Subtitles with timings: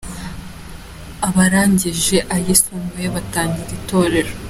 [1.27, 4.31] Abarangije ayisumbuye batangiye Itorero